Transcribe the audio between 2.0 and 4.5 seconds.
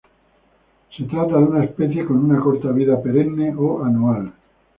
con una corta vida perenne o anual.